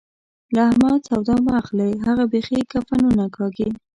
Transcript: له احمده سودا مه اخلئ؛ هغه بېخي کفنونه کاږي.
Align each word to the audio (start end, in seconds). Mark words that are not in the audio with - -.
له 0.55 0.61
احمده 0.69 0.99
سودا 1.07 1.35
مه 1.45 1.51
اخلئ؛ 1.61 1.91
هغه 2.05 2.23
بېخي 2.31 2.59
کفنونه 2.71 3.25
کاږي. 3.37 3.69